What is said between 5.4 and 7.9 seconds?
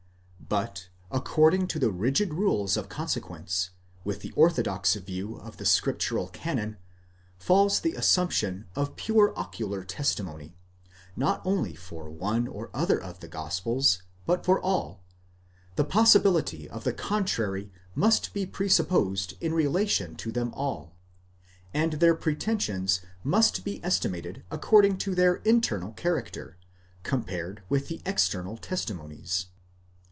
the scriptural canon, falls